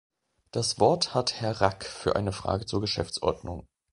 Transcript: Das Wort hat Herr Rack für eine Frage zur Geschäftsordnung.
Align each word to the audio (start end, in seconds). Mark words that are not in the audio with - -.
Das 0.49 0.79
Wort 0.79 1.13
hat 1.13 1.41
Herr 1.41 1.61
Rack 1.61 1.85
für 1.85 2.15
eine 2.15 2.31
Frage 2.31 2.65
zur 2.65 2.81
Geschäftsordnung. 2.81 3.67